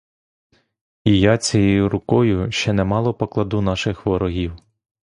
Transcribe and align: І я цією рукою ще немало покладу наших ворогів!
І 1.05 1.19
я 1.19 1.37
цією 1.37 1.89
рукою 1.89 2.51
ще 2.51 2.73
немало 2.73 3.13
покладу 3.13 3.61
наших 3.61 4.05
ворогів! 4.05 4.53